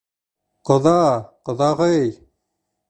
[0.69, 0.95] Ҡоҙа,
[1.51, 2.05] ҡоҙағый!